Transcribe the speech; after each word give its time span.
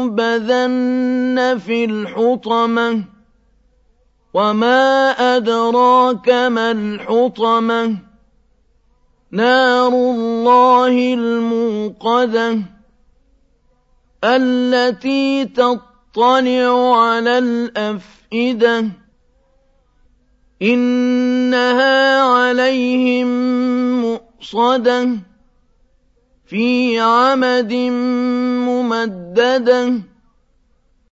لينبذن 0.00 1.58
في 1.58 1.84
الحطمة. 1.84 3.04
وما 4.34 5.10
أدراك 5.36 6.28
ما 6.28 6.70
الحطمة. 6.70 7.96
نار 9.30 9.88
الله 9.88 11.14
الموقدة. 11.14 12.58
التي 14.24 15.44
تطلع 15.44 17.00
على 17.00 17.38
الأفئدة. 17.38 18.84
إنها 20.62 22.22
عليهم 22.22 23.26
مؤصدة. 24.02 25.29
في 26.50 26.98
عمد 26.98 27.72
ممددة 28.66 29.92